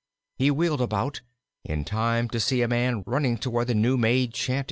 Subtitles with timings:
[0.39, 1.21] He wheeled about,
[1.63, 4.59] in time to see a man running toward the new made shanty.